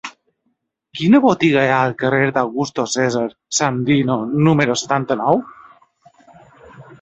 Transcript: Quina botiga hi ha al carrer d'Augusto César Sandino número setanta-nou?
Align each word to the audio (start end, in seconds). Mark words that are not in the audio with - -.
Quina 0.99 1.19
botiga 1.25 1.65
hi 1.67 1.69
ha 1.73 1.75
al 1.89 1.93
carrer 2.03 2.29
d'Augusto 2.37 2.85
César 2.95 3.27
Sandino 3.59 4.17
número 4.49 4.79
setanta-nou? 4.85 5.45